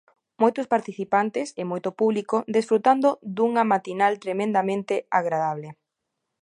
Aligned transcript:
Moitos 0.41 0.69
participantes 0.73 1.47
e 1.61 1.63
moito 1.71 1.89
público 2.01 2.37
desfrutando 2.55 3.09
dunha 3.35 3.63
matinal 3.73 4.13
tremendamente 4.23 4.95
agradable. 5.19 5.69